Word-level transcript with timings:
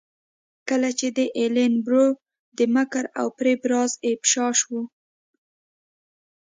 کله 0.69 0.89
چې 0.99 1.07
د 1.17 1.19
ایلن 1.37 1.73
برو 1.85 2.05
د 2.57 2.59
مکر 2.75 3.05
او 3.19 3.27
فریب 3.37 3.61
راز 3.71 3.91
افشا 4.09 4.47
شو. 4.59 4.79